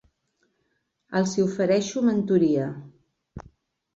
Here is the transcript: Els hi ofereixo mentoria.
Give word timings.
Els 1.19 1.35
hi 1.35 1.43
ofereixo 1.43 2.03
mentoria. 2.07 2.65